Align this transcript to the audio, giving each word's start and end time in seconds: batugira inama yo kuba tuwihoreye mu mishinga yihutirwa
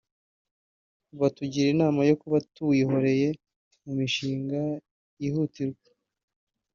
batugira 1.19 1.67
inama 1.75 2.01
yo 2.09 2.15
kuba 2.21 2.37
tuwihoreye 2.53 3.29
mu 3.83 3.91
mishinga 3.99 4.61
yihutirwa 5.21 5.89